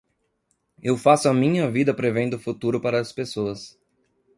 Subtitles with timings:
[0.81, 3.77] Eu faço a minha vida prevendo o futuro para as pessoas